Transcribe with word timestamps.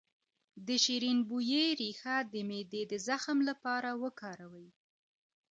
د 0.67 0.69
شیرین 0.83 1.19
بویې 1.29 1.65
ریښه 1.79 2.15
د 2.33 2.35
معدې 2.49 2.81
د 2.91 2.93
زخم 3.07 3.37
لپاره 3.49 3.89
وکاروئ 4.03 4.67